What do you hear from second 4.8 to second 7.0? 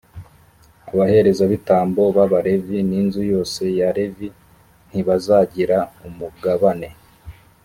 ntibazagira umugabane